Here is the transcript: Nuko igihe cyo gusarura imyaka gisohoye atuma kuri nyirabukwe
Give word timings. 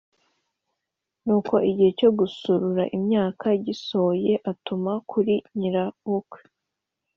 Nuko 1.23 1.53
igihe 1.69 1.91
cyo 1.99 2.09
gusarura 2.19 2.83
imyaka 2.97 3.45
gisohoye 3.65 4.33
atuma 4.51 4.91
kuri 5.09 5.35
nyirabukwe 5.57 6.39